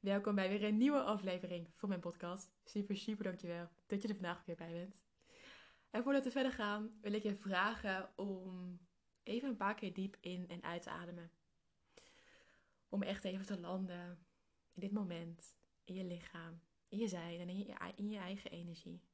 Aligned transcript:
Welkom 0.00 0.34
bij 0.34 0.48
weer 0.48 0.64
een 0.64 0.76
nieuwe 0.76 1.02
aflevering 1.02 1.68
van 1.74 1.88
mijn 1.88 2.00
podcast. 2.00 2.50
Super, 2.64 2.96
super 2.96 3.24
dankjewel 3.24 3.68
dat 3.86 4.02
je 4.02 4.08
er 4.08 4.14
vandaag 4.14 4.44
weer 4.44 4.56
bij 4.56 4.72
bent. 4.72 5.02
En 5.90 6.02
voordat 6.02 6.24
we 6.24 6.30
verder 6.30 6.52
gaan, 6.52 6.98
wil 7.00 7.12
ik 7.12 7.22
je 7.22 7.34
vragen 7.34 8.10
om 8.16 8.78
even 9.22 9.48
een 9.48 9.56
paar 9.56 9.74
keer 9.74 9.94
diep 9.94 10.16
in 10.20 10.48
en 10.48 10.62
uit 10.62 10.82
te 10.82 10.90
ademen. 10.90 11.30
Om 12.88 13.02
echt 13.02 13.24
even 13.24 13.46
te 13.46 13.60
landen 13.60 14.26
in 14.74 14.80
dit 14.80 14.92
moment, 14.92 15.56
in 15.84 15.94
je 15.94 16.04
lichaam, 16.04 16.60
in 16.88 16.98
je 16.98 17.08
zijn 17.08 17.40
en 17.40 17.48
in 17.96 18.10
je 18.10 18.18
eigen 18.18 18.50
energie. 18.50 19.07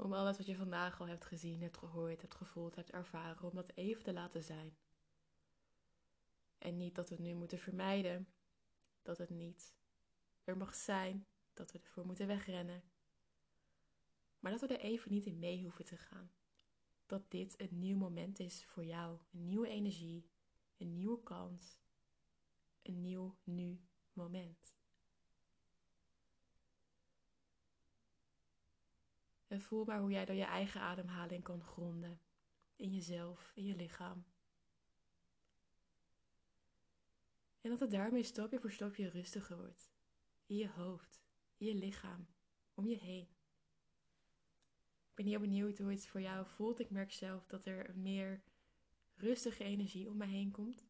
Om 0.00 0.12
alles 0.12 0.36
wat 0.36 0.46
je 0.46 0.56
vandaag 0.56 1.00
al 1.00 1.06
hebt 1.08 1.24
gezien, 1.24 1.62
hebt 1.62 1.76
gehoord, 1.76 2.20
hebt 2.20 2.34
gevoeld, 2.34 2.74
hebt 2.74 2.90
ervaren, 2.90 3.42
om 3.42 3.54
dat 3.54 3.72
even 3.74 4.02
te 4.02 4.12
laten 4.12 4.42
zijn. 4.42 4.76
En 6.58 6.76
niet 6.76 6.94
dat 6.94 7.08
we 7.08 7.14
het 7.14 7.24
nu 7.24 7.34
moeten 7.34 7.58
vermijden, 7.58 8.28
dat 9.02 9.18
het 9.18 9.30
niet 9.30 9.74
er 10.44 10.56
mag 10.56 10.74
zijn, 10.74 11.26
dat 11.54 11.72
we 11.72 11.78
ervoor 11.78 12.06
moeten 12.06 12.26
wegrennen. 12.26 12.82
Maar 14.38 14.52
dat 14.52 14.60
we 14.60 14.66
er 14.66 14.80
even 14.80 15.10
niet 15.10 15.26
in 15.26 15.38
mee 15.38 15.62
hoeven 15.62 15.84
te 15.84 15.96
gaan. 15.96 16.32
Dat 17.06 17.30
dit 17.30 17.60
een 17.60 17.78
nieuw 17.78 17.96
moment 17.96 18.38
is 18.38 18.64
voor 18.64 18.84
jou, 18.84 19.18
een 19.32 19.48
nieuwe 19.48 19.68
energie, 19.68 20.30
een 20.76 20.94
nieuwe 20.94 21.22
kans, 21.22 21.80
een 22.82 23.00
nieuw 23.00 23.36
nu 23.44 23.80
moment. 24.12 24.77
En 29.48 29.60
voel 29.60 29.84
maar 29.84 30.00
hoe 30.00 30.10
jij 30.10 30.24
door 30.24 30.36
je 30.36 30.44
eigen 30.44 30.80
ademhaling 30.80 31.42
kan 31.42 31.62
gronden. 31.62 32.20
In 32.76 32.92
jezelf, 32.92 33.52
in 33.54 33.64
je 33.64 33.76
lichaam. 33.76 34.24
En 37.60 37.70
dat 37.70 37.80
het 37.80 37.90
daarmee 37.90 38.22
stapje 38.22 38.60
voor 38.60 38.72
stapje 38.72 39.08
rustiger 39.08 39.56
wordt. 39.56 39.92
In 40.46 40.56
je 40.56 40.68
hoofd, 40.68 41.22
in 41.56 41.66
je 41.66 41.74
lichaam, 41.74 42.26
om 42.74 42.86
je 42.86 42.96
heen. 42.96 43.28
Ik 45.08 45.14
ben 45.14 45.26
heel 45.26 45.40
benieuwd 45.40 45.78
hoe 45.78 45.90
het 45.90 46.06
voor 46.06 46.20
jou 46.20 46.46
voelt. 46.46 46.80
Ik 46.80 46.90
merk 46.90 47.12
zelf 47.12 47.46
dat 47.46 47.64
er 47.64 47.96
meer 47.96 48.42
rustige 49.14 49.64
energie 49.64 50.08
om 50.08 50.16
me 50.16 50.26
heen 50.26 50.50
komt. 50.50 50.86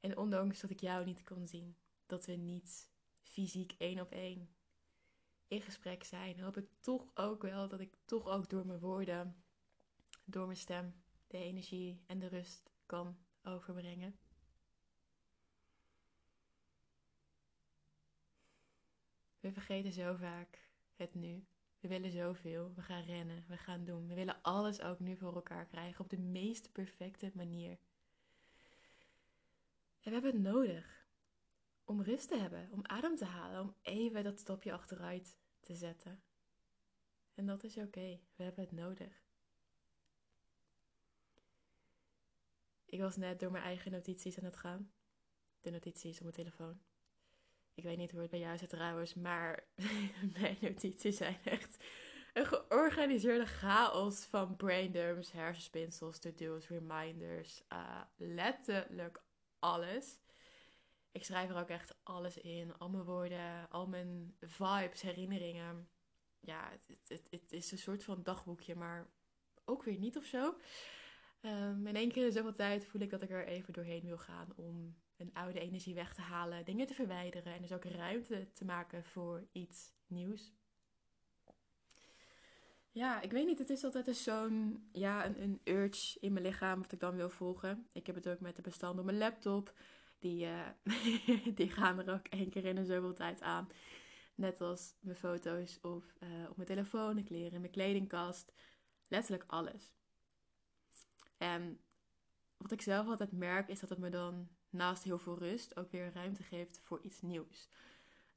En 0.00 0.16
ondanks 0.16 0.60
dat 0.60 0.70
ik 0.70 0.80
jou 0.80 1.04
niet 1.04 1.22
kon 1.22 1.46
zien, 1.46 1.76
dat 2.06 2.26
we 2.26 2.32
niet 2.32 2.90
fysiek 3.22 3.74
één 3.78 4.00
op 4.00 4.10
één 4.10 4.55
in 5.48 5.62
gesprek 5.62 6.04
zijn, 6.04 6.40
hoop 6.40 6.56
ik 6.56 6.68
toch 6.80 7.06
ook 7.14 7.42
wel 7.42 7.68
dat 7.68 7.80
ik 7.80 7.94
toch 8.04 8.26
ook 8.26 8.48
door 8.48 8.66
mijn 8.66 8.78
woorden, 8.78 9.44
door 10.24 10.46
mijn 10.46 10.58
stem, 10.58 10.94
de 11.26 11.38
energie 11.38 12.02
en 12.06 12.18
de 12.18 12.28
rust 12.28 12.70
kan 12.86 13.16
overbrengen. 13.42 14.18
We 19.40 19.52
vergeten 19.52 19.92
zo 19.92 20.14
vaak 20.14 20.68
het 20.94 21.14
nu. 21.14 21.46
We 21.80 21.88
willen 21.88 22.10
zoveel. 22.10 22.72
We 22.74 22.82
gaan 22.82 23.02
rennen. 23.02 23.44
We 23.48 23.56
gaan 23.56 23.84
doen. 23.84 24.08
We 24.08 24.14
willen 24.14 24.42
alles 24.42 24.80
ook 24.80 25.00
nu 25.00 25.16
voor 25.16 25.34
elkaar 25.34 25.66
krijgen 25.66 26.04
op 26.04 26.10
de 26.10 26.18
meest 26.18 26.72
perfecte 26.72 27.30
manier. 27.34 27.78
En 30.00 30.12
we 30.12 30.20
hebben 30.20 30.32
het 30.32 30.42
nodig 30.42 31.05
om 31.86 32.02
rust 32.02 32.28
te 32.28 32.36
hebben, 32.36 32.68
om 32.70 32.86
adem 32.86 33.16
te 33.16 33.24
halen, 33.24 33.60
om 33.60 33.74
even 33.82 34.24
dat 34.24 34.38
stapje 34.38 34.72
achteruit 34.72 35.38
te 35.60 35.74
zetten. 35.74 36.22
En 37.34 37.46
dat 37.46 37.64
is 37.64 37.76
oké, 37.76 38.20
we 38.36 38.42
hebben 38.42 38.64
het 38.64 38.72
nodig. 38.72 39.24
Ik 42.84 43.00
was 43.00 43.16
net 43.16 43.40
door 43.40 43.50
mijn 43.50 43.64
eigen 43.64 43.90
notities 43.90 44.38
aan 44.38 44.44
het 44.44 44.56
gaan. 44.56 44.92
De 45.60 45.70
notities 45.70 46.16
op 46.16 46.22
mijn 46.22 46.34
telefoon. 46.34 46.80
Ik 47.74 47.84
weet 47.84 47.96
niet 47.96 48.10
hoe 48.10 48.20
het 48.20 48.30
bij 48.30 48.40
jou 48.40 48.58
zit 48.58 48.68
trouwens, 48.68 49.14
maar 49.14 49.66
mijn 50.38 50.56
notities 50.60 51.16
zijn 51.16 51.38
echt 51.44 51.84
een 52.32 52.46
georganiseerde 52.46 53.46
chaos 53.46 54.24
van 54.24 54.56
braindumps, 54.56 55.32
hersenspinsels, 55.32 56.18
to-do's, 56.18 56.68
reminders. 56.68 57.62
Uh, 57.72 58.00
letterlijk 58.16 59.22
alles. 59.58 60.18
Ik 61.16 61.24
schrijf 61.24 61.50
er 61.50 61.56
ook 61.56 61.68
echt 61.68 61.94
alles 62.02 62.38
in. 62.38 62.78
Al 62.78 62.88
mijn 62.88 63.04
woorden, 63.04 63.70
al 63.70 63.86
mijn 63.86 64.34
vibes, 64.40 65.00
herinneringen. 65.00 65.88
Ja, 66.40 66.70
het, 66.86 67.08
het, 67.08 67.26
het 67.30 67.52
is 67.52 67.72
een 67.72 67.78
soort 67.78 68.04
van 68.04 68.22
dagboekje, 68.22 68.74
maar 68.74 69.06
ook 69.64 69.82
weer 69.82 69.98
niet 69.98 70.16
of 70.16 70.24
zo. 70.24 70.54
Um, 71.42 71.86
in 71.86 71.96
één 71.96 72.12
keer 72.12 72.26
in 72.26 72.32
zoveel 72.32 72.52
tijd 72.52 72.86
voel 72.86 73.00
ik 73.00 73.10
dat 73.10 73.22
ik 73.22 73.30
er 73.30 73.46
even 73.46 73.72
doorheen 73.72 74.04
wil 74.04 74.18
gaan 74.18 74.48
om 74.56 74.96
een 75.16 75.30
oude 75.34 75.60
energie 75.60 75.94
weg 75.94 76.14
te 76.14 76.20
halen, 76.20 76.64
dingen 76.64 76.86
te 76.86 76.94
verwijderen 76.94 77.54
en 77.54 77.62
dus 77.62 77.72
ook 77.72 77.84
ruimte 77.84 78.52
te 78.52 78.64
maken 78.64 79.04
voor 79.04 79.46
iets 79.52 79.92
nieuws. 80.06 80.52
Ja, 82.90 83.20
ik 83.20 83.32
weet 83.32 83.46
niet. 83.46 83.58
Het 83.58 83.70
is 83.70 83.84
altijd 83.84 84.16
zo'n 84.16 84.88
ja, 84.92 85.26
een, 85.26 85.42
een 85.42 85.60
urge 85.64 86.20
in 86.20 86.32
mijn 86.32 86.44
lichaam 86.44 86.80
wat 86.80 86.92
ik 86.92 87.00
dan 87.00 87.16
wil 87.16 87.30
volgen. 87.30 87.88
Ik 87.92 88.06
heb 88.06 88.14
het 88.14 88.28
ook 88.28 88.40
met 88.40 88.56
de 88.56 88.62
bestanden 88.62 88.98
op 88.98 89.04
mijn 89.04 89.18
laptop. 89.18 89.74
Die, 90.18 90.46
uh, 90.46 90.68
die 91.58 91.70
gaan 91.70 91.98
er 91.98 92.14
ook 92.14 92.26
één 92.26 92.50
keer 92.50 92.64
in 92.64 92.76
een 92.76 92.86
zoveel 92.86 93.14
tijd 93.14 93.42
aan. 93.42 93.68
Net 94.34 94.60
als 94.60 94.94
mijn 95.00 95.16
foto's 95.16 95.78
of 95.82 96.04
uh, 96.20 96.50
op 96.50 96.56
mijn 96.56 96.68
telefoon, 96.68 97.16
de 97.16 97.22
kleren 97.22 97.60
mijn 97.60 97.72
kledingkast. 97.72 98.52
Letterlijk 99.08 99.44
alles. 99.46 99.94
En 101.36 101.80
wat 102.56 102.72
ik 102.72 102.82
zelf 102.82 103.06
altijd 103.06 103.32
merk 103.32 103.68
is 103.68 103.80
dat 103.80 103.90
het 103.90 103.98
me 103.98 104.10
dan 104.10 104.48
naast 104.70 105.02
heel 105.02 105.18
veel 105.18 105.38
rust 105.38 105.76
ook 105.76 105.90
weer 105.90 106.12
ruimte 106.12 106.42
geeft 106.42 106.80
voor 106.82 107.00
iets 107.02 107.20
nieuws. 107.20 107.70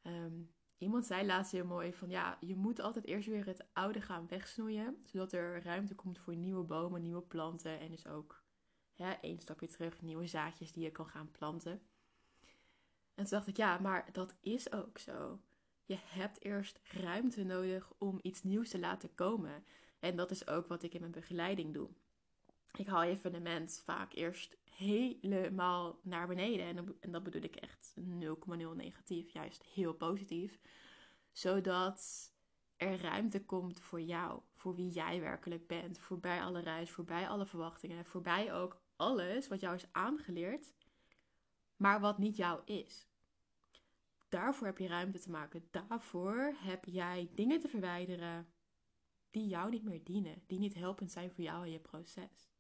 Um, 0.03 0.53
iemand 0.78 1.06
zei 1.06 1.25
laatst 1.25 1.51
heel 1.51 1.66
mooi 1.66 1.94
van 1.94 2.09
ja, 2.09 2.38
je 2.40 2.56
moet 2.56 2.79
altijd 2.79 3.06
eerst 3.06 3.28
weer 3.28 3.46
het 3.46 3.66
oude 3.73 4.01
gaan 4.01 4.28
wegsnoeien, 4.28 5.01
zodat 5.06 5.34
er 5.34 5.63
ruimte 5.63 5.96
komt 5.96 6.19
voor 6.19 6.35
nieuwe 6.35 6.63
bomen, 6.63 7.01
nieuwe 7.01 7.22
planten 7.22 7.79
en 7.79 7.91
dus 7.91 8.07
ook 8.07 8.44
ja, 8.99 9.21
één 9.21 9.39
stapje 9.39 9.67
terug, 9.67 10.01
nieuwe 10.01 10.27
zaadjes 10.27 10.71
die 10.71 10.83
je 10.83 10.91
kan 10.91 11.07
gaan 11.07 11.31
planten. 11.31 11.81
En 13.15 13.25
toen 13.25 13.37
dacht 13.37 13.47
ik, 13.47 13.57
ja, 13.57 13.77
maar 13.77 14.09
dat 14.11 14.35
is 14.39 14.71
ook 14.71 14.97
zo. 14.97 15.39
Je 15.85 15.97
hebt 15.99 16.43
eerst 16.43 16.79
ruimte 16.83 17.43
nodig 17.43 17.91
om 17.97 18.19
iets 18.21 18.43
nieuws 18.43 18.69
te 18.69 18.79
laten 18.79 19.15
komen. 19.15 19.63
En 19.99 20.15
dat 20.15 20.31
is 20.31 20.47
ook 20.47 20.67
wat 20.67 20.83
ik 20.83 20.93
in 20.93 20.99
mijn 20.99 21.11
begeleiding 21.11 21.73
doe. 21.73 21.89
Ik 22.77 22.87
haal 22.87 23.03
je 23.03 23.17
fundament 23.17 23.81
vaak 23.85 24.13
eerst 24.13 24.57
helemaal 24.63 25.99
naar 26.03 26.27
beneden. 26.27 26.97
En 26.99 27.11
dat 27.11 27.23
bedoel 27.23 27.43
ik 27.43 27.55
echt 27.55 27.93
0,0 27.99 28.05
negatief, 28.75 29.29
juist 29.29 29.63
heel 29.63 29.93
positief. 29.93 30.59
Zodat 31.31 32.31
er 32.77 33.01
ruimte 33.01 33.45
komt 33.45 33.81
voor 33.81 34.01
jou, 34.01 34.41
voor 34.55 34.75
wie 34.75 34.89
jij 34.89 35.19
werkelijk 35.19 35.67
bent. 35.67 35.99
Voorbij 35.99 36.41
alle 36.41 36.59
reis, 36.59 36.91
voorbij 36.91 37.27
alle 37.27 37.45
verwachtingen, 37.45 38.05
voorbij 38.05 38.53
ook 38.53 38.81
alles 38.99 39.47
wat 39.47 39.59
jou 39.59 39.75
is 39.75 39.91
aangeleerd, 39.91 40.73
maar 41.75 41.99
wat 41.99 42.17
niet 42.17 42.35
jou 42.35 42.61
is. 42.65 43.07
Daarvoor 44.29 44.67
heb 44.67 44.77
je 44.77 44.87
ruimte 44.87 45.19
te 45.19 45.29
maken. 45.29 45.67
Daarvoor 45.71 46.53
heb 46.55 46.85
jij 46.85 47.29
dingen 47.33 47.59
te 47.59 47.67
verwijderen 47.67 48.53
die 49.31 49.47
jou 49.47 49.69
niet 49.69 49.83
meer 49.83 50.03
dienen, 50.03 50.43
die 50.47 50.59
niet 50.59 50.73
helpend 50.73 51.11
zijn 51.11 51.31
voor 51.31 51.43
jou 51.43 51.65
in 51.65 51.71
je 51.71 51.79
proces. 51.79 52.51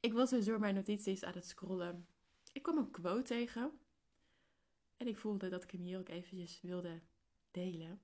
Ik 0.00 0.12
was 0.12 0.30
dus 0.30 0.44
door 0.44 0.58
mijn 0.58 0.74
notities 0.74 1.24
aan 1.24 1.34
het 1.34 1.46
scrollen. 1.46 2.06
Ik 2.52 2.62
kwam 2.62 2.78
een 2.78 2.90
quote 2.90 3.22
tegen. 3.22 3.78
En 4.96 5.06
ik 5.06 5.18
voelde 5.18 5.48
dat 5.48 5.62
ik 5.62 5.70
hem 5.70 5.80
hier 5.80 5.98
ook 5.98 6.08
eventjes 6.08 6.60
wilde 6.60 7.00
delen. 7.50 8.02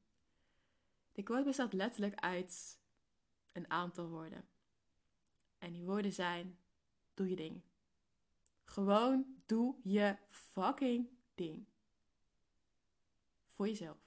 De 1.13 1.23
quote 1.23 1.45
bestaat 1.45 1.73
letterlijk 1.73 2.15
uit 2.15 2.81
een 3.53 3.71
aantal 3.71 4.09
woorden. 4.09 4.49
En 5.65 5.73
die 5.73 5.85
woorden 5.85 6.13
zijn: 6.13 6.59
doe 7.15 7.29
je 7.29 7.37
ding. 7.37 7.63
Gewoon 8.65 9.43
doe 9.47 9.77
je 9.83 10.17
fucking 10.29 11.09
ding. 11.35 11.67
Voor 13.47 13.69
jezelf. 13.69 13.99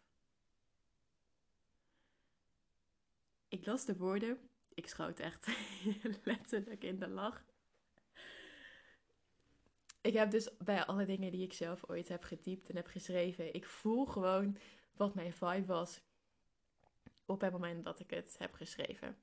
Ik 3.47 3.65
las 3.65 3.85
de 3.85 3.97
woorden. 3.97 4.49
Ik 4.73 4.87
schoot 4.87 5.19
echt 5.19 5.47
letterlijk 6.23 6.83
in 6.83 6.99
de 6.99 7.07
lach. 7.07 7.45
Ik 10.01 10.13
heb 10.13 10.31
dus 10.31 10.57
bij 10.57 10.85
alle 10.85 11.05
dingen 11.05 11.31
die 11.31 11.43
ik 11.43 11.53
zelf 11.53 11.89
ooit 11.89 12.07
heb 12.07 12.23
getypt 12.23 12.69
en 12.69 12.75
heb 12.75 12.87
geschreven, 12.87 13.53
ik 13.53 13.65
voel 13.65 14.05
gewoon 14.05 14.57
wat 14.93 15.15
mijn 15.15 15.33
vibe 15.33 15.65
was 15.65 16.01
op 17.25 17.41
het 17.41 17.51
moment 17.51 17.83
dat 17.83 17.99
ik 17.99 18.09
het 18.09 18.35
heb 18.37 18.53
geschreven. 18.53 19.17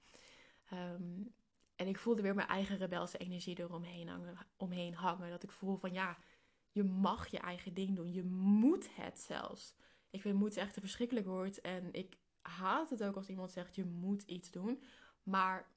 Um, 0.72 1.34
en 1.76 1.86
ik 1.86 1.98
voelde 1.98 2.22
weer 2.22 2.34
mijn 2.34 2.48
eigen 2.48 2.76
rebelse 2.76 3.18
energie 3.18 3.58
eromheen 3.58 4.08
hangen, 4.08 4.36
omheen 4.56 4.94
hangen. 4.94 5.30
Dat 5.30 5.42
ik 5.42 5.50
voel 5.50 5.76
van 5.76 5.92
ja, 5.92 6.18
je 6.72 6.82
mag 6.84 7.26
je 7.26 7.38
eigen 7.38 7.74
ding 7.74 7.96
doen. 7.96 8.12
Je 8.12 8.24
moet 8.24 8.96
het 8.96 9.20
zelfs. 9.20 9.74
Ik 10.10 10.20
vind 10.20 10.38
moet 10.38 10.56
echt 10.56 10.76
een 10.76 10.82
verschrikkelijk 10.82 11.26
woord. 11.26 11.60
En 11.60 11.92
ik 11.92 12.18
haat 12.40 12.90
het 12.90 13.02
ook 13.02 13.16
als 13.16 13.28
iemand 13.28 13.52
zegt 13.52 13.74
je 13.74 13.84
moet 13.84 14.22
iets 14.22 14.50
doen. 14.50 14.82
Maar 15.22 15.72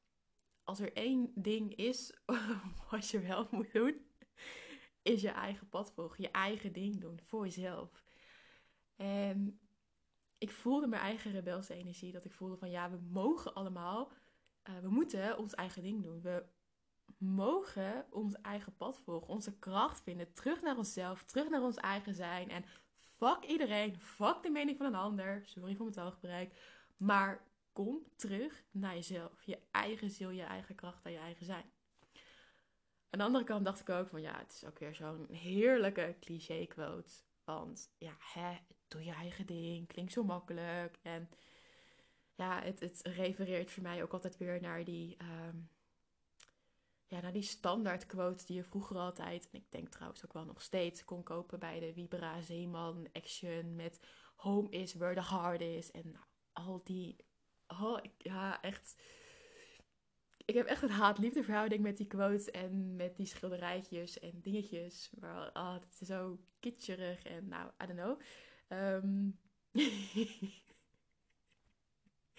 als 0.64 0.80
er 0.80 0.94
één 0.94 1.32
ding 1.36 1.76
is 1.76 2.14
wat 2.92 3.10
je 3.10 3.20
wel 3.20 3.48
moet 3.52 3.74
doen, 3.74 4.06
is 5.02 5.22
je 5.22 5.30
eigen 5.30 5.70
pad 5.70 5.92
volgen, 5.92 6.24
je 6.24 6.32
eigen 6.32 6.74
ding 6.74 7.02
doen 7.02 7.20
voor 7.24 7.46
jezelf. 7.46 8.04
En 8.96 9.60
ik 10.38 10.52
voelde 10.52 10.88
mijn 10.88 11.02
eigen 11.02 11.32
rebelse 11.32 11.74
energie, 11.74 12.12
dat 12.12 12.26
ik 12.26 12.32
voelde 12.32 12.58
van 12.58 12.70
ja, 12.70 12.92
we 12.92 12.98
mogen 12.98 13.54
allemaal, 13.54 14.12
uh, 14.70 14.80
we 14.82 14.90
moeten 14.90 15.38
ons 15.38 15.56
eigen 15.56 15.82
ding 15.82 16.04
doen. 16.04 16.22
We 16.22 16.46
mogen 17.18 18.06
ons 18.10 18.42
eigen 18.42 18.76
pad 18.76 19.00
volgen, 19.00 19.28
onze 19.28 19.58
kracht 19.60 20.02
vinden, 20.02 20.34
terug 20.34 20.62
naar 20.62 20.78
onszelf, 20.78 21.24
terug 21.24 21.50
naar 21.50 21.62
ons 21.62 21.78
eigen 21.78 22.16
zijn. 22.16 22.50
En 22.50 22.66
fuck 23.18 23.44
iedereen, 23.48 24.00
fuck 24.00 24.44
de 24.44 24.50
mening 24.50 24.78
van 24.78 24.86
een 24.86 24.96
ander, 24.96 25.42
sorry 25.46 25.76
voor 25.76 25.86
mijn 25.86 25.98
taalgebruik, 25.98 26.54
maar 26.98 27.46
kom 27.74 28.04
terug 28.16 28.64
naar 28.72 28.94
jezelf, 28.94 29.44
je 29.44 29.60
eigen 29.72 30.10
ziel, 30.10 30.30
je 30.30 30.44
eigen 30.44 30.76
kracht 30.76 31.06
en 31.06 31.12
je 31.12 31.18
eigen 31.18 31.46
zijn. 31.46 31.72
Aan 33.10 33.20
de 33.20 33.26
andere 33.26 33.44
kant 33.44 33.66
dacht 33.66 33.80
ik 33.80 33.90
ook 33.90 34.08
van 34.08 34.22
ja, 34.22 34.38
het 34.38 34.52
is 34.52 34.66
ook 34.66 34.80
weer 34.80 34.96
zo'n 34.96 35.28
heerlijke 35.32 36.16
cliché 36.20 36.66
quote. 36.66 37.12
Want 37.44 37.94
ja, 37.98 38.16
hè, 38.20 38.58
doe 38.88 39.04
je 39.04 39.12
eigen 39.12 39.46
ding, 39.46 39.88
klinkt 39.88 40.12
zo 40.12 40.24
makkelijk. 40.24 41.00
En 41.02 41.30
ja, 42.38 42.62
het, 42.64 42.80
het 42.80 43.00
refereert 43.04 43.72
voor 43.72 43.84
mij 43.84 44.04
ook 44.04 44.14
altijd 44.14 44.38
weer 44.38 44.62
naar 44.62 44.84
die, 44.84 45.18
um, 45.22 45.70
ja, 47.08 47.22
naar 47.22 47.34
die 47.34 47.42
standaard 47.42 48.06
quotes 48.06 48.46
die 48.46 48.56
je 48.56 48.64
vroeger 48.64 48.98
altijd, 48.98 49.50
en 49.50 49.60
ik 49.60 49.72
denk 49.72 49.90
trouwens 49.90 50.26
ook 50.26 50.34
wel 50.34 50.46
nog 50.46 50.62
steeds, 50.62 51.06
kon 51.06 51.24
kopen 51.24 51.60
bij 51.60 51.80
de 51.80 51.94
Vibra 51.94 52.42
Zeeman 52.42 53.08
Action 53.14 53.76
met 53.76 54.00
Home 54.36 54.70
is 54.70 54.94
where 54.94 55.22
the 55.22 55.36
heart 55.36 55.62
is. 55.62 55.92
En 55.92 56.12
nou, 56.12 56.26
al 56.54 56.82
die, 56.84 57.16
oh, 57.68 58.00
ja, 58.18 58.62
echt 58.62 58.96
ik 60.48 60.56
heb 60.56 60.66
echt 60.66 60.82
een 60.82 60.90
haat-liefde 60.90 61.44
verhouding 61.44 61.82
met 61.82 61.98
die 61.98 62.08
quotes 62.08 62.52
en 62.52 62.96
met 62.96 63.16
die 63.16 63.26
schilderijtjes 63.26 64.20
en 64.20 64.42
dingetjes. 64.42 65.12
Maar 65.20 65.50
oh, 65.54 65.74
het 65.74 65.98
is 66.00 66.08
zo 66.08 66.40
kitscherig 66.60 67.24
en 67.24 67.48
nou, 67.48 67.72
I 67.84 67.86
don't 67.86 68.00
know. 68.00 68.22
Um, 68.80 69.40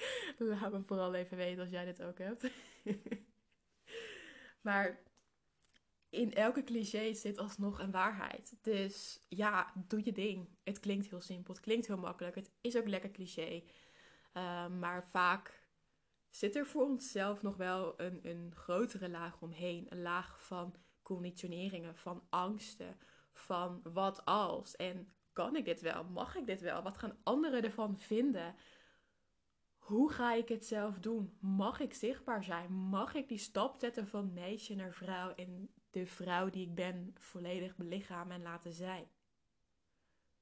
laat 0.39 0.73
me 0.73 0.83
vooral 0.87 1.15
even 1.15 1.37
weten 1.37 1.61
als 1.61 1.71
jij 1.71 1.85
dit 1.85 2.03
ook 2.03 2.19
hebt. 2.19 2.51
maar 4.67 5.03
in 6.11 6.35
elke 6.35 6.65
cliché 6.65 7.15
zit 7.15 7.39
alsnog 7.39 7.79
een 7.79 7.91
waarheid. 7.91 8.57
Dus 8.63 9.25
ja, 9.29 9.73
doe 9.87 10.01
je 10.05 10.13
ding. 10.13 10.49
Het 10.65 10.81
klinkt 10.81 11.09
heel 11.09 11.21
simpel, 11.21 11.55
het 11.55 11.63
klinkt 11.63 11.87
heel 11.87 11.99
makkelijk. 11.99 12.35
Het 12.35 12.51
is 12.61 12.77
ook 12.77 12.89
lekker 12.89 13.11
cliché. 13.11 13.63
Um, 14.33 14.79
maar 14.79 15.09
vaak 15.11 15.67
zit 16.31 16.57
er 16.57 16.67
voor 16.67 16.85
onszelf 16.85 17.43
nog 17.43 17.57
wel 17.57 18.01
een, 18.01 18.21
een 18.23 18.53
grotere 18.55 19.09
laag 19.09 19.41
omheen. 19.41 19.87
Een 19.89 20.03
laag 20.03 20.45
van 20.47 20.75
conditioneringen, 21.03 21.97
van 21.97 22.27
angsten, 22.29 22.97
van 23.33 23.81
wat 23.83 24.25
als. 24.25 24.77
En 24.77 25.13
kan 25.33 25.57
ik 25.57 25.65
dit 25.65 25.81
wel? 25.81 26.05
Mag 26.05 26.37
ik 26.37 26.47
dit 26.47 26.61
wel? 26.61 26.83
Wat 26.83 26.99
gaan 26.99 27.19
anderen 27.23 27.63
ervan 27.63 27.99
vinden? 27.99 28.55
Hoe 29.89 30.13
ga 30.13 30.35
ik 30.35 30.49
het 30.49 30.67
zelf 30.67 30.99
doen? 30.99 31.37
Mag 31.39 31.81
ik 31.81 31.95
zichtbaar 31.95 32.45
zijn? 32.45 32.73
Mag 32.73 33.15
ik 33.15 33.29
die 33.29 33.39
stap 33.39 33.81
zetten 33.81 34.09
van 34.09 34.33
meisje 34.33 34.75
naar 34.75 34.93
vrouw 34.93 35.35
en 35.35 35.69
de 35.91 36.07
vrouw 36.07 36.51
die 36.51 36.67
ik 36.67 36.75
ben 36.75 37.15
volledig 37.19 37.77
belichamen 37.77 38.37
en 38.37 38.43
laten 38.43 38.73
zijn? 38.73 39.07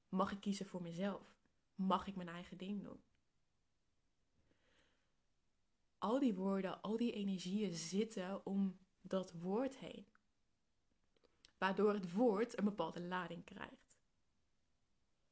Mag 0.09 0.31
ik 0.31 0.39
kiezen 0.39 0.65
voor 0.65 0.81
mezelf? 0.81 1.35
Mag 1.75 2.07
ik 2.07 2.15
mijn 2.15 2.29
eigen 2.29 2.57
ding 2.57 2.83
doen? 2.83 2.99
al 5.97 6.19
die 6.19 6.33
woorden, 6.33 6.81
al 6.81 6.97
die 6.97 7.11
energieën 7.11 7.73
zitten 7.73 8.45
om 8.45 8.77
dat 9.01 9.31
woord 9.31 9.77
heen. 9.77 10.05
Waardoor 11.57 11.93
het 11.93 12.11
woord 12.11 12.57
een 12.57 12.63
bepaalde 12.63 13.01
lading 13.01 13.43
krijgt. 13.43 13.86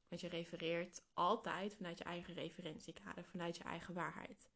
Want 0.08 0.22
je 0.22 0.28
refereert 0.28 1.04
altijd 1.14 1.76
vanuit 1.76 1.98
je 1.98 2.04
eigen 2.04 2.34
referentiekader, 2.34 3.24
vanuit 3.24 3.58
je 3.58 3.64
eigen 3.64 3.94
waarheid. 3.94 4.50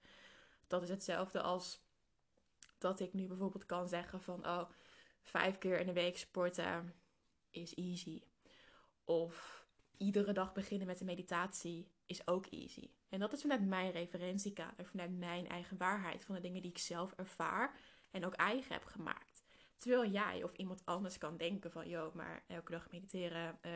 Dat 0.67 0.83
is 0.83 0.89
hetzelfde 0.89 1.41
als 1.41 1.81
dat 2.77 2.99
ik 2.99 3.13
nu 3.13 3.27
bijvoorbeeld 3.27 3.65
kan 3.65 3.87
zeggen 3.87 4.21
van, 4.21 4.47
oh, 4.47 4.69
vijf 5.21 5.57
keer 5.57 5.79
in 5.79 5.85
de 5.85 5.93
week 5.93 6.17
sporten 6.17 6.93
is 7.49 7.73
easy. 7.73 8.21
Of 9.03 9.65
iedere 9.97 10.33
dag 10.33 10.53
beginnen 10.53 10.87
met 10.87 10.99
een 10.99 11.05
meditatie 11.05 11.91
is 12.05 12.27
ook 12.27 12.45
easy. 12.45 12.89
En 13.09 13.19
dat 13.19 13.33
is 13.33 13.41
vanuit 13.41 13.65
mijn 13.65 13.91
referentiekader, 13.91 14.85
vanuit 14.85 15.17
mijn 15.17 15.47
eigen 15.47 15.77
waarheid, 15.77 16.25
van 16.25 16.35
de 16.35 16.41
dingen 16.41 16.61
die 16.61 16.71
ik 16.71 16.77
zelf 16.77 17.11
ervaar 17.11 17.79
en 18.11 18.25
ook 18.25 18.33
eigen 18.33 18.73
heb 18.73 18.85
gemaakt. 18.85 19.43
Terwijl 19.77 20.11
jij 20.11 20.43
of 20.43 20.53
iemand 20.53 20.85
anders 20.85 21.17
kan 21.17 21.37
denken 21.37 21.71
van, 21.71 21.89
joh, 21.89 22.13
maar 22.13 22.43
elke 22.47 22.71
dag 22.71 22.91
mediteren, 22.91 23.59
uh, 23.61 23.71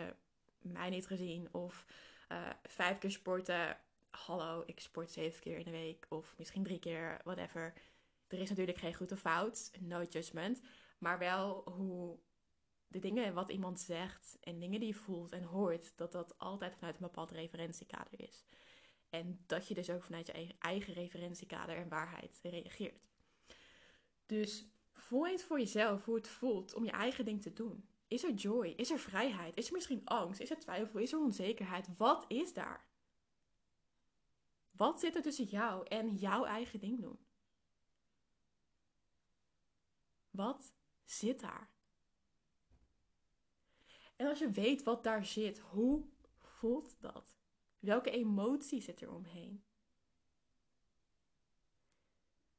mij 0.64 0.90
niet 0.90 1.08
gezien. 1.08 1.54
Of 1.54 1.86
uh, 2.32 2.50
vijf 2.64 2.98
keer 2.98 3.12
sporten, 3.12 3.78
hallo, 4.10 4.64
ik 4.66 4.80
sport 4.80 5.12
zeven 5.12 5.42
keer 5.42 5.58
in 5.58 5.66
de 5.66 5.72
week. 5.72 6.06
Of 6.10 6.36
misschien 6.38 6.64
drie 6.64 6.80
keer, 6.80 7.20
whatever. 7.24 7.74
Er 8.28 8.40
is 8.40 8.50
natuurlijk 8.50 8.78
geen 8.78 8.94
goed 8.94 9.12
of 9.12 9.20
fout, 9.20 9.72
no 9.80 10.02
judgment. 10.02 10.62
Maar 10.98 11.20
wel 11.20 11.70
hoe 11.70 12.20
de 12.88 13.00
dingen 13.00 13.34
wat 13.34 13.50
iemand 13.50 13.80
zegt 13.80 14.38
en 14.42 14.60
dingen 14.60 14.80
die 14.80 14.90
je 14.90 14.96
voelt 14.96 15.32
en 15.32 15.44
hoort, 15.44 15.94
dat 15.96 16.12
dat 16.12 16.38
altijd 16.40 16.76
vanuit 16.76 16.96
een 16.96 17.02
bepaald 17.02 17.32
referentiekader 17.32 18.20
is. 18.20 18.46
En 19.10 19.44
dat 19.46 19.68
je 19.68 19.74
dus 19.74 19.90
ook 19.90 20.04
vanuit 20.04 20.28
je 20.28 20.56
eigen 20.60 20.94
referentiekader 20.94 21.76
en 21.76 21.90
waarheid 21.90 22.40
reageert. 22.44 23.08
Dus 24.26 24.68
voel 24.94 25.28
eens 25.28 25.44
voor 25.44 25.60
jezelf 25.60 26.06
hoe 26.06 26.16
het 26.16 26.28
voelt 26.28 26.74
om 26.74 26.86
je 26.86 26.92
eigen 26.92 27.26
ding 27.26 27.42
te 27.42 27.54
doen. 27.54 27.88
Is 28.14 28.24
er 28.24 28.34
joy? 28.34 28.68
Is 28.68 28.92
er 28.92 29.00
vrijheid? 29.00 29.58
Is 29.58 29.68
er 29.68 29.74
misschien 29.74 30.06
angst? 30.06 30.40
Is 30.40 30.50
er 30.50 30.60
twijfel? 30.60 31.00
Is 31.00 31.12
er 31.12 31.20
onzekerheid? 31.20 31.98
Wat 31.98 32.26
is 32.28 32.54
daar? 32.54 32.88
Wat 34.72 35.00
zit 35.00 35.16
er 35.16 35.22
tussen 35.22 35.46
jou 35.46 35.88
en 35.88 36.16
jouw 36.16 36.46
eigen 36.46 36.80
ding 36.80 37.02
doen? 37.02 37.20
Wat 40.30 40.74
zit 41.04 41.40
daar? 41.40 41.72
En 44.16 44.28
als 44.28 44.40
je 44.40 44.50
weet 44.50 44.84
wat 44.84 45.04
daar 45.04 45.26
zit, 45.26 45.60
hoe 45.60 46.06
voelt 46.40 47.02
dat? 47.02 47.38
Welke 47.80 48.12
emotie 48.12 48.82
zit 48.82 49.02
er 49.02 49.12
omheen? 49.12 49.64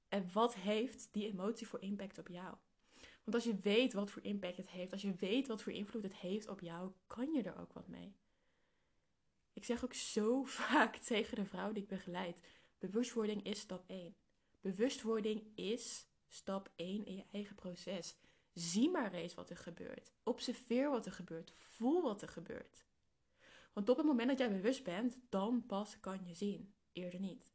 En 0.08 0.32
wat 0.32 0.54
heeft 0.54 1.12
die 1.12 1.26
emotie 1.26 1.66
voor 1.66 1.80
impact 1.80 2.18
op 2.18 2.28
jou? 2.28 2.56
Want 3.24 3.36
als 3.36 3.44
je 3.44 3.58
weet 3.58 3.92
wat 3.92 4.10
voor 4.10 4.22
impact 4.22 4.56
het 4.56 4.70
heeft, 4.70 4.92
als 4.92 5.02
je 5.02 5.14
weet 5.14 5.46
wat 5.46 5.62
voor 5.62 5.72
invloed 5.72 6.02
het 6.02 6.14
heeft 6.14 6.48
op 6.48 6.60
jou, 6.60 6.92
kan 7.06 7.32
je 7.32 7.42
er 7.42 7.58
ook 7.58 7.72
wat 7.72 7.88
mee. 7.88 8.16
Ik 9.52 9.64
zeg 9.64 9.84
ook 9.84 9.94
zo 9.94 10.44
vaak 10.60 10.96
tegen 10.96 11.36
de 11.36 11.44
vrouw 11.44 11.72
die 11.72 11.82
ik 11.82 11.88
begeleid: 11.88 12.40
bewustwording 12.78 13.44
is 13.44 13.60
stap 13.60 13.84
1. 13.86 14.16
Bewustwording 14.60 15.42
is 15.54 16.06
stap 16.28 16.72
1 16.76 17.04
in 17.04 17.16
je 17.16 17.24
eigen 17.32 17.54
proces. 17.54 18.16
Zie 18.52 18.90
maar 18.90 19.12
eens 19.12 19.34
wat 19.34 19.50
er 19.50 19.56
gebeurt. 19.56 20.12
Observeer 20.22 20.90
wat 20.90 21.06
er 21.06 21.12
gebeurt. 21.12 21.54
Voel 21.58 22.02
wat 22.02 22.22
er 22.22 22.28
gebeurt. 22.28 22.84
Want 23.72 23.88
op 23.88 23.96
het 23.96 24.06
moment 24.06 24.28
dat 24.28 24.38
jij 24.38 24.50
bewust 24.50 24.84
bent, 24.84 25.18
dan 25.28 25.66
pas 25.66 26.00
kan 26.00 26.24
je 26.26 26.34
zien. 26.34 26.74
Eerder 26.92 27.20
niet. 27.20 27.53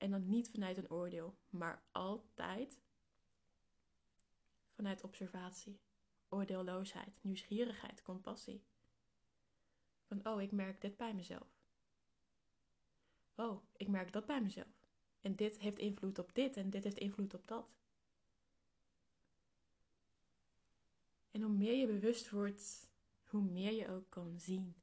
En 0.00 0.10
dan 0.10 0.28
niet 0.28 0.50
vanuit 0.50 0.76
een 0.76 0.90
oordeel, 0.90 1.38
maar 1.48 1.82
altijd 1.92 2.80
vanuit 4.70 5.04
observatie, 5.04 5.80
oordeelloosheid, 6.28 7.18
nieuwsgierigheid, 7.20 8.02
compassie. 8.02 8.64
Van, 10.06 10.26
oh, 10.26 10.42
ik 10.42 10.52
merk 10.52 10.80
dit 10.80 10.96
bij 10.96 11.14
mezelf. 11.14 11.48
Oh, 13.34 13.62
ik 13.76 13.88
merk 13.88 14.12
dat 14.12 14.26
bij 14.26 14.42
mezelf. 14.42 14.88
En 15.20 15.36
dit 15.36 15.58
heeft 15.58 15.78
invloed 15.78 16.18
op 16.18 16.34
dit 16.34 16.56
en 16.56 16.70
dit 16.70 16.84
heeft 16.84 16.98
invloed 16.98 17.34
op 17.34 17.46
dat. 17.46 17.68
En 21.30 21.42
hoe 21.42 21.52
meer 21.52 21.74
je 21.74 21.86
bewust 21.86 22.30
wordt, 22.30 22.90
hoe 23.24 23.42
meer 23.42 23.72
je 23.72 23.88
ook 23.88 24.10
kan 24.10 24.38
zien. 24.38 24.74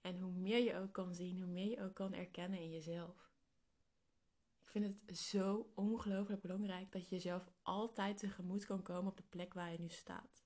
En 0.00 0.18
hoe 0.18 0.32
meer 0.32 0.64
je 0.64 0.76
ook 0.76 0.92
kan 0.92 1.14
zien, 1.14 1.38
hoe 1.38 1.50
meer 1.50 1.70
je 1.70 1.82
ook 1.82 1.94
kan 1.94 2.12
erkennen 2.12 2.60
in 2.60 2.70
jezelf. 2.70 3.29
Ik 4.70 4.80
vind 4.80 5.00
het 5.06 5.18
zo 5.18 5.72
ongelooflijk 5.74 6.40
belangrijk 6.40 6.92
dat 6.92 7.08
je 7.08 7.14
jezelf 7.14 7.50
altijd 7.62 8.18
tegemoet 8.18 8.64
kan 8.64 8.82
komen 8.82 9.10
op 9.10 9.16
de 9.16 9.22
plek 9.28 9.54
waar 9.54 9.72
je 9.72 9.80
nu 9.80 9.88
staat. 9.88 10.44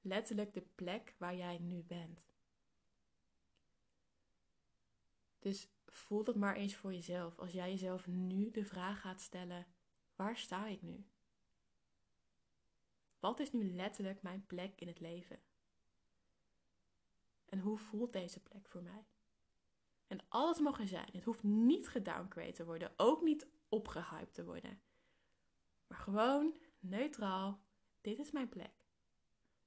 Letterlijk 0.00 0.54
de 0.54 0.60
plek 0.74 1.14
waar 1.18 1.36
jij 1.36 1.58
nu 1.58 1.82
bent. 1.82 2.20
Dus 5.38 5.68
voel 5.86 6.24
dat 6.24 6.36
maar 6.36 6.56
eens 6.56 6.74
voor 6.74 6.92
jezelf. 6.92 7.38
Als 7.38 7.52
jij 7.52 7.70
jezelf 7.70 8.06
nu 8.06 8.50
de 8.50 8.64
vraag 8.64 9.00
gaat 9.00 9.20
stellen: 9.20 9.66
waar 10.14 10.36
sta 10.36 10.66
ik 10.66 10.82
nu? 10.82 11.06
Wat 13.18 13.40
is 13.40 13.52
nu 13.52 13.74
letterlijk 13.74 14.22
mijn 14.22 14.46
plek 14.46 14.80
in 14.80 14.88
het 14.88 15.00
leven? 15.00 15.40
En 17.44 17.58
hoe 17.58 17.78
voelt 17.78 18.12
deze 18.12 18.40
plek 18.40 18.68
voor 18.68 18.82
mij? 18.82 19.09
En 20.10 20.20
alles 20.28 20.58
mag 20.58 20.80
er 20.80 20.88
zijn. 20.88 21.08
Het 21.12 21.24
hoeft 21.24 21.42
niet 21.42 21.88
gedowngrade 21.88 22.52
te 22.52 22.64
worden, 22.64 22.92
ook 22.96 23.22
niet 23.22 23.46
opgehyped 23.68 24.34
te 24.34 24.44
worden. 24.44 24.80
Maar 25.86 25.98
gewoon 25.98 26.56
neutraal, 26.78 27.60
dit 28.00 28.18
is 28.18 28.30
mijn 28.30 28.48
plek. 28.48 28.86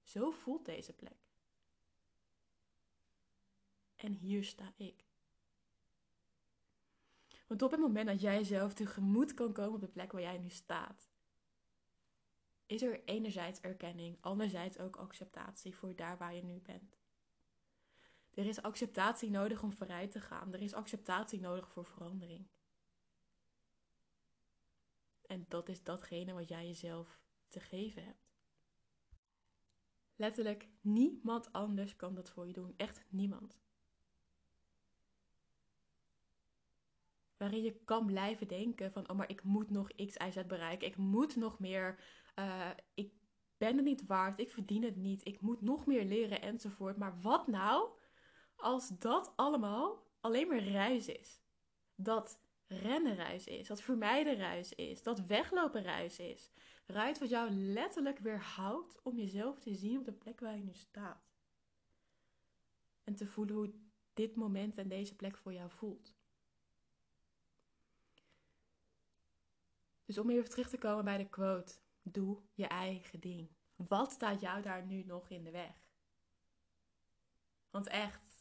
Zo 0.01 0.31
voelt 0.31 0.65
deze 0.65 0.93
plek. 0.93 1.17
En 3.95 4.11
hier 4.11 4.43
sta 4.43 4.73
ik. 4.75 5.05
Want 7.47 7.61
op 7.61 7.71
het 7.71 7.79
moment 7.79 8.07
dat 8.07 8.21
jij 8.21 8.35
jezelf 8.35 8.73
tegemoet 8.73 9.33
kan 9.33 9.53
komen 9.53 9.73
op 9.73 9.81
de 9.81 9.87
plek 9.87 10.11
waar 10.11 10.21
jij 10.21 10.37
nu 10.37 10.49
staat, 10.49 11.09
is 12.65 12.81
er 12.81 13.03
enerzijds 13.03 13.61
erkenning, 13.61 14.17
anderzijds 14.21 14.79
ook 14.79 14.95
acceptatie 14.95 15.75
voor 15.75 15.95
daar 15.95 16.17
waar 16.17 16.35
je 16.35 16.43
nu 16.43 16.59
bent. 16.59 17.02
Er 18.33 18.45
is 18.45 18.61
acceptatie 18.61 19.29
nodig 19.29 19.63
om 19.63 19.73
vooruit 19.73 20.11
te 20.11 20.21
gaan. 20.21 20.53
Er 20.53 20.61
is 20.61 20.73
acceptatie 20.73 21.39
nodig 21.39 21.69
voor 21.69 21.85
verandering. 21.85 22.47
En 25.25 25.45
dat 25.47 25.69
is 25.69 25.83
datgene 25.83 26.33
wat 26.33 26.49
jij 26.49 26.67
jezelf 26.67 27.21
te 27.49 27.59
geven 27.59 28.05
hebt. 28.05 28.31
Letterlijk 30.15 30.67
niemand 30.81 31.51
anders 31.51 31.95
kan 31.95 32.15
dat 32.15 32.29
voor 32.29 32.47
je 32.47 32.53
doen. 32.53 32.73
Echt 32.77 33.05
niemand. 33.09 33.61
Waarin 37.37 37.63
je 37.63 37.83
kan 37.85 38.05
blijven 38.05 38.47
denken 38.47 38.91
van, 38.91 39.09
oh 39.09 39.15
maar 39.15 39.29
ik 39.29 39.43
moet 39.43 39.69
nog 39.69 39.87
X, 39.87 40.15
Y, 40.15 40.31
Z 40.31 40.45
bereiken. 40.45 40.87
Ik 40.87 40.97
moet 40.97 41.35
nog 41.35 41.59
meer. 41.59 42.03
Uh, 42.39 42.69
ik 42.93 43.13
ben 43.57 43.75
het 43.75 43.85
niet 43.85 44.05
waard. 44.05 44.39
Ik 44.39 44.51
verdien 44.51 44.83
het 44.83 44.95
niet. 44.95 45.25
Ik 45.27 45.41
moet 45.41 45.61
nog 45.61 45.85
meer 45.85 46.05
leren 46.05 46.41
enzovoort. 46.41 46.97
Maar 46.97 47.21
wat 47.21 47.47
nou 47.47 47.89
als 48.55 48.89
dat 48.99 49.33
allemaal 49.35 50.07
alleen 50.21 50.47
maar 50.47 50.67
ruis 50.67 51.07
is? 51.07 51.41
Dat 51.95 52.39
rennen 52.67 53.15
ruis 53.15 53.45
is. 53.45 53.67
Dat 53.67 53.81
vermijden 53.81 54.37
ruis 54.37 54.73
is. 54.73 55.03
Dat 55.03 55.25
weglopen 55.25 55.83
ruis 55.83 56.19
is. 56.19 56.51
Ruit 56.85 57.19
wat 57.19 57.29
jou 57.29 57.49
letterlijk 57.51 58.19
weerhoudt 58.19 59.01
om 59.03 59.17
jezelf 59.17 59.59
te 59.59 59.75
zien 59.75 59.97
op 59.97 60.05
de 60.05 60.13
plek 60.13 60.39
waar 60.39 60.57
je 60.57 60.63
nu 60.63 60.73
staat. 60.73 61.31
En 63.03 63.15
te 63.15 63.27
voelen 63.27 63.55
hoe 63.55 63.73
dit 64.13 64.35
moment 64.35 64.77
en 64.77 64.87
deze 64.87 65.15
plek 65.15 65.37
voor 65.37 65.53
jou 65.53 65.69
voelt. 65.71 66.15
Dus 70.05 70.17
om 70.17 70.29
even 70.29 70.49
terug 70.49 70.69
te 70.69 70.77
komen 70.77 71.05
bij 71.05 71.17
de 71.17 71.29
quote: 71.29 71.73
Doe 72.01 72.41
je 72.53 72.67
eigen 72.67 73.19
ding. 73.19 73.49
Wat 73.75 74.11
staat 74.11 74.41
jou 74.41 74.61
daar 74.61 74.85
nu 74.85 75.03
nog 75.03 75.29
in 75.29 75.43
de 75.43 75.51
weg? 75.51 75.87
Want 77.69 77.87
echt, 77.87 78.32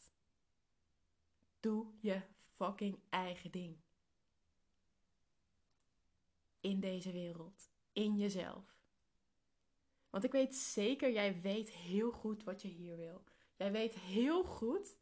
doe 1.63 1.85
je 1.99 2.21
fucking 2.55 2.99
eigen 3.09 3.51
ding. 3.51 3.77
In 6.59 6.79
deze 6.79 7.11
wereld, 7.11 7.71
in 7.93 8.17
jezelf. 8.17 8.81
Want 10.09 10.23
ik 10.23 10.31
weet 10.31 10.55
zeker, 10.55 11.11
jij 11.11 11.41
weet 11.41 11.69
heel 11.69 12.11
goed 12.11 12.43
wat 12.43 12.61
je 12.61 12.67
hier 12.67 12.97
wil. 12.97 13.23
Jij 13.55 13.71
weet 13.71 13.93
heel 13.93 14.43
goed 14.43 14.97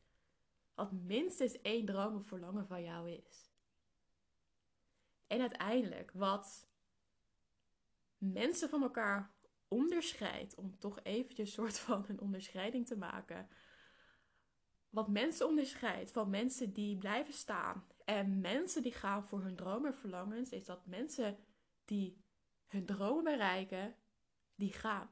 wat 0.74 0.92
minstens 0.92 1.62
één 1.62 1.86
droom 1.86 2.16
of 2.16 2.28
verlangen 2.28 2.68
van 2.68 2.84
jou 2.84 3.10
is. 3.10 3.52
En 5.28 5.42
uiteindelijk, 5.42 6.12
wat 6.12 6.68
mensen 8.18 8.70
van 8.70 8.82
elkaar 8.82 9.34
onderscheidt, 9.68 10.56
om 10.56 10.78
toch 10.80 11.00
eventjes 11.04 11.48
een 11.48 11.54
soort 11.54 11.80
van 11.80 12.06
een 12.08 12.20
onderscheiding 12.20 12.88
te 12.88 12.98
maken. 12.98 13.50
Wat 14.92 15.08
mensen 15.10 15.48
onderscheidt 15.48 16.12
van 16.12 16.30
mensen 16.30 16.74
die 16.74 16.98
blijven 16.98 17.34
staan 17.34 17.88
en 18.06 18.42
mensen 18.42 18.82
die 18.82 18.94
gaan 18.94 19.24
voor 19.24 19.42
hun 19.42 19.56
dromen 19.56 19.92
en 19.92 19.98
verlangens, 19.98 20.50
is 20.50 20.66
dat 20.66 20.86
mensen 20.86 21.38
die 21.86 22.24
hun 22.68 22.86
dromen 22.86 23.24
bereiken, 23.24 23.96
die 24.56 24.74
gaan. 24.74 25.10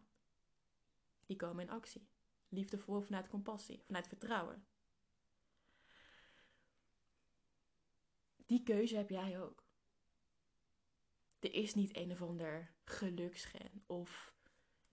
Die 1.25 1.38
komen 1.38 1.63
in 1.63 1.69
actie. 1.69 2.07
Liefdevol 2.48 3.01
vanuit 3.01 3.27
compassie, 3.27 3.83
vanuit 3.86 4.07
vertrouwen. 4.07 4.67
Die 8.45 8.63
keuze 8.63 8.95
heb 8.95 9.09
jij 9.09 9.41
ook 9.41 9.69
er 11.39 11.53
is 11.53 11.74
niet 11.74 11.98
een 11.98 12.12
of 12.12 12.21
ander 12.21 12.74
geluksgen 12.83 13.83
of 13.86 14.33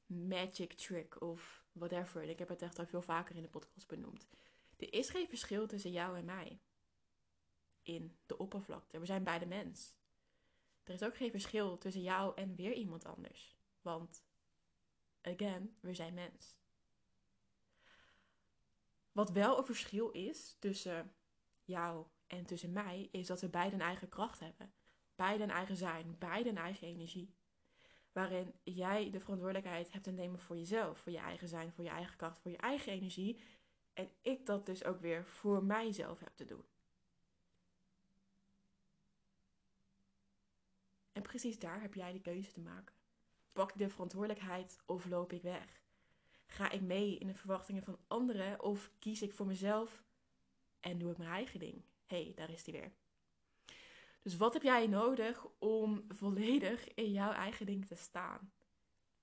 magic 0.07 0.73
trick 0.73 1.21
of 1.21 1.65
whatever. 1.73 2.23
Ik 2.23 2.39
heb 2.39 2.49
het 2.49 2.63
echt 2.63 2.79
al 2.79 2.87
veel 2.87 3.03
vaker 3.03 3.37
in 3.37 3.43
de 3.43 3.49
podcast 3.49 3.89
benoemd. 3.89 4.29
Er 4.77 4.93
is 4.93 5.11
geen 5.11 5.29
verschil 5.29 5.67
tussen 5.67 5.91
jou 5.91 6.19
en 6.19 6.25
mij 6.25 6.61
in 7.83 8.19
de 8.27 8.39
oppervlakte. 8.39 8.99
We 8.99 9.07
zijn 9.07 9.25
beide 9.25 9.47
mens. 9.47 9.95
Er 10.85 10.95
is 10.95 11.03
ook 11.03 11.17
geen 11.17 11.31
verschil 11.31 11.79
tussen 11.79 12.03
jou 12.03 12.37
en 12.37 12.55
weer 12.55 12.73
iemand 12.73 13.05
anders. 13.05 13.57
Want, 13.81 14.25
again, 15.23 15.77
we 15.81 15.95
zijn 15.95 16.15
mens. 16.15 16.59
Wat 19.13 19.31
wel 19.31 19.59
een 19.59 19.65
verschil 19.65 20.11
is 20.11 20.57
tussen 20.59 21.15
jou 21.65 22.07
en 22.27 22.47
tussen 22.47 22.73
mij, 22.73 23.09
is 23.13 23.27
dat 23.27 23.41
we 23.41 23.49
beide 23.49 23.75
een 23.75 23.81
eigen 23.81 24.09
kracht 24.09 24.41
hebben 24.41 24.75
bij 25.17 25.41
een 25.41 25.51
eigen 25.51 25.77
zijn, 25.77 26.17
bij 26.19 26.47
een 26.47 26.59
eigen 26.59 26.87
energie. 26.87 27.35
Waarin 28.13 28.55
jij 28.63 29.11
de 29.11 29.21
verantwoordelijkheid 29.21 29.93
hebt 29.93 30.05
te 30.05 30.11
nemen 30.11 30.41
voor 30.41 30.57
jezelf, 30.57 30.99
voor 30.99 31.13
je 31.13 31.19
eigen 31.19 31.49
zijn, 31.49 31.73
voor 31.73 31.85
je 31.85 31.91
eigen 31.91 32.17
kracht, 32.17 32.39
voor 32.39 32.51
je 32.51 32.57
eigen 32.57 32.93
energie. 32.93 33.41
En 33.97 34.11
ik 34.23 34.47
dat 34.47 34.67
dus 34.67 34.85
ook 34.85 35.01
weer 35.01 35.25
voor 35.25 35.65
mijzelf 35.65 36.21
heb 36.21 36.37
te 36.37 36.45
doen. 36.45 36.65
En 41.13 41.23
precies 41.23 41.59
daar 41.59 41.81
heb 41.81 41.95
jij 41.95 42.13
de 42.13 42.21
keuze 42.21 42.53
te 42.53 42.61
maken. 42.61 42.95
Pak 43.53 43.71
ik 43.71 43.79
de 43.79 43.89
verantwoordelijkheid 43.89 44.79
of 44.87 45.07
loop 45.07 45.33
ik 45.33 45.43
weg? 45.43 45.83
Ga 46.47 46.71
ik 46.71 46.81
mee 46.81 47.19
in 47.19 47.27
de 47.27 47.35
verwachtingen 47.35 47.83
van 47.83 47.99
anderen 48.07 48.63
of 48.63 48.91
kies 48.99 49.23
ik 49.23 49.33
voor 49.33 49.47
mezelf 49.47 50.05
en 50.81 50.99
doe 50.99 51.11
ik 51.11 51.19
mijn 51.19 51.31
eigen 51.31 51.59
ding? 51.59 51.85
Hé, 52.07 52.23
hey, 52.23 52.33
daar 52.35 52.51
is 52.51 52.65
die 52.65 52.75
weer. 52.75 52.93
Dus 54.23 54.37
wat 54.37 54.53
heb 54.53 54.63
jij 54.63 54.87
nodig 54.87 55.47
om 55.59 56.05
volledig 56.09 56.95
in 56.95 57.13
jouw 57.13 57.33
eigen 57.33 57.67
ding 57.67 57.87
te 57.87 57.95
staan? 57.95 58.53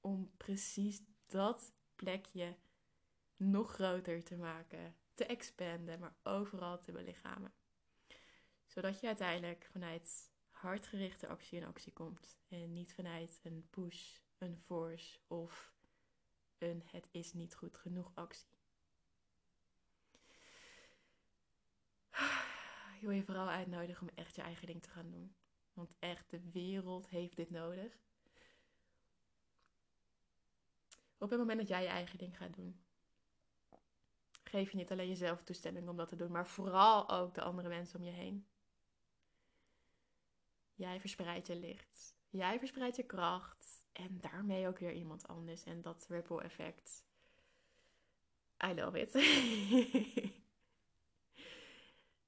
Om 0.01 0.31
precies 0.37 1.01
dat 1.27 1.73
plekje 1.95 2.57
nog 3.49 3.73
groter 3.73 4.23
te 4.23 4.37
maken, 4.37 4.95
te 5.13 5.25
expanden, 5.25 5.99
maar 5.99 6.15
overal 6.23 6.79
te 6.79 6.91
belichamen. 6.91 7.53
Zodat 8.65 8.99
je 8.99 9.07
uiteindelijk 9.07 9.69
vanuit 9.71 10.31
hardgerichte 10.49 11.27
actie 11.27 11.59
in 11.59 11.65
actie 11.67 11.93
komt 11.93 12.37
en 12.47 12.73
niet 12.73 12.93
vanuit 12.93 13.39
een 13.43 13.67
push, 13.69 14.17
een 14.37 14.57
force 14.57 15.19
of 15.27 15.73
een 16.57 16.83
het 16.85 17.07
is 17.11 17.33
niet 17.33 17.55
goed 17.55 17.77
genoeg 17.77 18.11
actie. 18.13 18.57
ik 22.95 23.01
wil 23.01 23.11
je 23.11 23.23
vooral 23.23 23.49
uitnodigen 23.49 24.07
om 24.07 24.15
echt 24.15 24.35
je 24.35 24.41
eigen 24.41 24.67
ding 24.67 24.81
te 24.81 24.89
gaan 24.89 25.11
doen. 25.11 25.35
Want 25.73 25.93
echt, 25.99 26.29
de 26.29 26.49
wereld 26.51 27.09
heeft 27.09 27.35
dit 27.35 27.49
nodig. 27.49 27.97
Op 31.17 31.29
het 31.29 31.39
moment 31.39 31.59
dat 31.59 31.67
jij 31.67 31.81
je 31.81 31.89
eigen 31.89 32.17
ding 32.17 32.37
gaat 32.37 32.53
doen, 32.53 32.83
geef 34.53 34.71
je 34.71 34.77
niet 34.77 34.91
alleen 34.91 35.07
jezelf 35.07 35.43
toestemming 35.43 35.89
om 35.89 35.97
dat 35.97 36.09
te 36.09 36.15
doen, 36.15 36.31
maar 36.31 36.47
vooral 36.47 37.09
ook 37.09 37.33
de 37.33 37.41
andere 37.41 37.69
mensen 37.69 37.99
om 37.99 38.05
je 38.05 38.11
heen. 38.11 38.47
Jij 40.73 40.99
verspreidt 40.99 41.47
je 41.47 41.55
licht. 41.55 42.15
Jij 42.29 42.59
verspreidt 42.59 42.95
je 42.95 43.03
kracht. 43.03 43.85
En 43.91 44.21
daarmee 44.21 44.67
ook 44.67 44.79
weer 44.79 44.93
iemand 44.93 45.27
anders. 45.27 45.63
En 45.63 45.81
dat 45.81 46.05
ripple 46.09 46.41
effect. 46.41 47.05
I 48.65 48.73
love 48.73 48.99
it. 48.99 49.13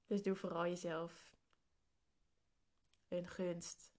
Dus 0.08 0.22
doe 0.22 0.36
vooral 0.36 0.66
jezelf 0.66 1.36
een 3.08 3.26
gunst. 3.26 3.92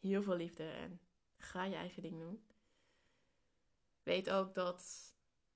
Heel 0.00 0.22
veel 0.22 0.36
liefde 0.36 0.70
en 0.70 1.00
ga 1.36 1.64
je 1.64 1.74
eigen 1.74 2.02
ding 2.02 2.18
doen. 2.18 2.46
Weet 4.02 4.30
ook 4.30 4.54
dat 4.54 5.12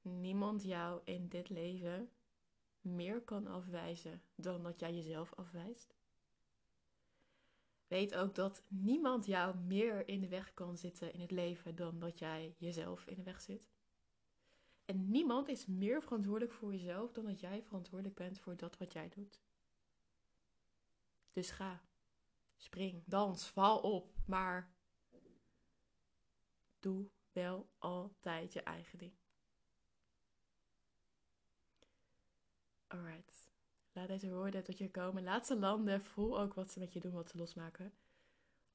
niemand 0.07 0.63
jou 0.63 1.01
in 1.05 1.29
dit 1.29 1.49
leven 1.49 2.11
meer 2.81 3.23
kan 3.23 3.47
afwijzen 3.47 4.23
dan 4.35 4.63
dat 4.63 4.81
jij 4.81 4.95
jezelf 4.95 5.35
afwijst. 5.35 5.95
Weet 7.87 8.15
ook 8.15 8.35
dat 8.35 8.63
niemand 8.69 9.27
jou 9.27 9.57
meer 9.57 10.09
in 10.09 10.21
de 10.21 10.29
weg 10.29 10.55
kan 10.55 10.77
zitten 10.77 11.13
in 11.13 11.21
het 11.21 11.31
leven 11.31 11.77
dan 11.77 11.99
dat 11.99 12.19
jij 12.19 12.55
jezelf 12.59 13.07
in 13.07 13.17
de 13.17 13.23
weg 13.23 13.41
zit. 13.41 13.69
En 14.85 15.11
niemand 15.11 15.49
is 15.49 15.67
meer 15.67 16.03
verantwoordelijk 16.03 16.53
voor 16.53 16.73
jezelf 16.73 17.13
dan 17.13 17.25
dat 17.25 17.41
jij 17.41 17.63
verantwoordelijk 17.63 18.17
bent 18.17 18.39
voor 18.39 18.57
dat 18.57 18.77
wat 18.77 18.93
jij 18.93 19.09
doet. 19.09 19.41
Dus 21.33 21.51
ga. 21.51 21.85
Spring, 22.57 23.03
dans, 23.07 23.49
val 23.49 23.81
op. 23.81 24.15
Maar 24.27 24.75
doe 26.79 27.11
wel 27.33 27.69
altijd 27.79 28.53
je 28.53 28.63
eigen 28.63 28.99
ding. 28.99 29.15
Alright. 32.87 33.51
Laat 33.93 34.09
deze 34.09 34.31
woorden 34.31 34.63
tot 34.63 34.79
je 34.79 34.91
komen. 34.91 35.23
Laat 35.23 35.47
ze 35.47 35.59
landen. 35.59 36.03
Voel 36.03 36.41
ook 36.41 36.55
wat 36.55 36.71
ze 36.71 36.79
met 36.79 36.93
je 36.93 37.01
doen, 37.01 37.13
wat 37.13 37.31
ze 37.31 37.37
losmaken. 37.37 37.95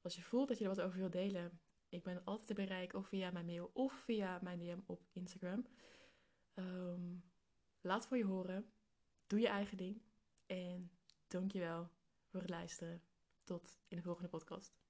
Als 0.00 0.14
je 0.14 0.22
voelt 0.22 0.48
dat 0.48 0.58
je 0.58 0.64
er 0.64 0.74
wat 0.74 0.84
over 0.84 0.98
wilt 0.98 1.12
delen, 1.12 1.60
ik 1.88 2.02
ben 2.02 2.24
altijd 2.24 2.46
te 2.46 2.54
bereiken 2.54 2.98
of 2.98 3.06
via 3.06 3.30
mijn 3.30 3.46
mail 3.46 3.70
of 3.72 3.92
via 3.92 4.38
mijn 4.42 4.58
DM 4.58 4.80
op 4.86 5.06
Instagram. 5.12 5.66
Ehm, 6.54 7.16
laat 7.80 8.06
voor 8.06 8.16
je 8.16 8.24
horen. 8.24 8.72
Doe 9.26 9.40
je 9.40 9.48
eigen 9.48 9.76
ding. 9.76 10.02
En 10.46 10.90
dankjewel 11.26 11.90
voor 12.26 12.40
het 12.40 12.50
luisteren. 12.50 13.02
Tot 13.44 13.80
in 13.88 13.96
de 13.96 14.02
volgende 14.02 14.28
podcast. 14.28 14.81